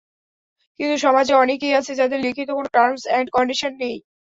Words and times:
কিন্তু 0.79 0.95
সমাজে 0.97 1.33
অনেকেই 1.35 1.77
আছে, 1.79 1.91
যাদের 1.95 2.19
লিখিত 2.25 2.49
কোনো 2.51 2.69
টার্মস 2.75 3.03
অ্যান্ড 3.07 3.27
কন্ডিশন 3.35 3.71
নেই। 3.81 3.95